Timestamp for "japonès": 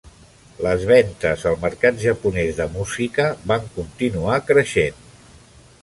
2.05-2.57